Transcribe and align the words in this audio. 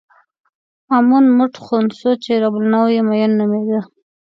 امون 0.95 1.25
موټ 1.37 1.53
خونسو 1.63 2.09
چې 2.23 2.31
رب 2.41 2.55
النوع 2.61 2.87
یې 2.95 3.01
مېن 3.09 3.31
نومېده. 3.39 3.79